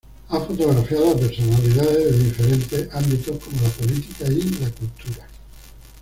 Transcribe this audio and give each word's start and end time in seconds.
Ha 0.29 0.39
fotografiado 0.39 1.11
a 1.11 1.15
personalidades 1.15 2.11
de 2.11 2.23
diferentes 2.23 2.95
ámbitos 2.95 3.37
como 3.37 3.61
la 3.61 3.69
política 3.69 4.25
y 4.31 4.49
la 4.59 4.71
cultura. 4.71 5.27